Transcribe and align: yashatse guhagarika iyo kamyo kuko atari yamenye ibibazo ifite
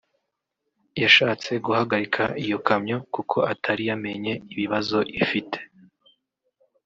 yashatse 1.01 1.51
guhagarika 1.65 2.23
iyo 2.43 2.57
kamyo 2.67 2.97
kuko 3.13 3.37
atari 3.53 3.83
yamenye 3.89 4.33
ibibazo 4.53 4.97
ifite 5.21 5.57